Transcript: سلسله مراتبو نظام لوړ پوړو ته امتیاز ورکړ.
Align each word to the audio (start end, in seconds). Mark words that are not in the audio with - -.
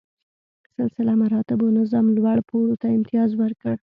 سلسله 0.75 1.13
مراتبو 1.21 1.67
نظام 1.79 2.05
لوړ 2.17 2.37
پوړو 2.47 2.75
ته 2.81 2.87
امتیاز 2.97 3.29
ورکړ. 3.41 3.75